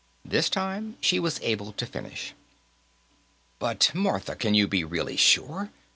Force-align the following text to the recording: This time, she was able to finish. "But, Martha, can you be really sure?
This 0.25 0.49
time, 0.49 0.97
she 0.99 1.19
was 1.19 1.39
able 1.43 1.73
to 1.73 1.85
finish. 1.85 2.33
"But, 3.59 3.91
Martha, 3.93 4.35
can 4.35 4.55
you 4.55 4.67
be 4.67 4.83
really 4.83 5.15
sure? 5.15 5.69